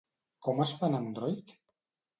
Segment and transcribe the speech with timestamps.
[0.47, 1.57] Com es fa en Android?